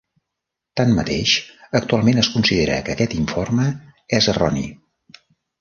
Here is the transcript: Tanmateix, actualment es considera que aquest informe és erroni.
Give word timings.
Tanmateix, 0.79 1.33
actualment 1.81 2.23
es 2.23 2.31
considera 2.37 2.79
que 2.87 2.97
aquest 2.97 3.15
informe 3.21 3.69
és 4.21 4.31
erroni. 4.35 4.69